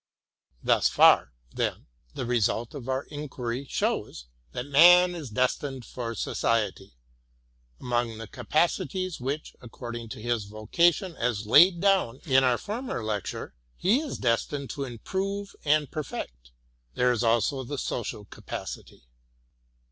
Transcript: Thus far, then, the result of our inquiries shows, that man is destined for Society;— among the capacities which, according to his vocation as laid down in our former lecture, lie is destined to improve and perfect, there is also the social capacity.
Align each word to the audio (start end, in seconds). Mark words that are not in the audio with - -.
Thus 0.63 0.87
far, 0.87 1.31
then, 1.53 1.85
the 2.15 2.25
result 2.25 2.73
of 2.73 2.89
our 2.89 3.03
inquiries 3.11 3.69
shows, 3.69 4.25
that 4.51 4.65
man 4.65 5.13
is 5.13 5.29
destined 5.29 5.85
for 5.85 6.15
Society;— 6.15 6.93
among 7.79 8.17
the 8.17 8.25
capacities 8.25 9.19
which, 9.19 9.55
according 9.61 10.09
to 10.09 10.19
his 10.19 10.45
vocation 10.45 11.15
as 11.17 11.45
laid 11.45 11.81
down 11.81 12.19
in 12.25 12.43
our 12.43 12.57
former 12.57 13.03
lecture, 13.03 13.53
lie 13.83 13.91
is 13.91 14.17
destined 14.17 14.71
to 14.71 14.85
improve 14.85 15.55
and 15.65 15.91
perfect, 15.91 16.49
there 16.95 17.11
is 17.11 17.23
also 17.23 17.63
the 17.63 17.77
social 17.77 18.25
capacity. 18.25 19.03